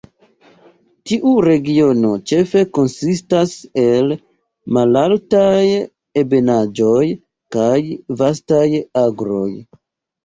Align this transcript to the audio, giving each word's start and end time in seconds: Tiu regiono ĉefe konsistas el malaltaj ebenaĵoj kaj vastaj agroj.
Tiu 1.09 1.33
regiono 1.45 2.13
ĉefe 2.31 2.63
konsistas 2.77 3.53
el 3.81 4.15
malaltaj 4.79 5.61
ebenaĵoj 6.23 7.07
kaj 7.57 7.75
vastaj 8.25 8.67
agroj. 9.07 9.49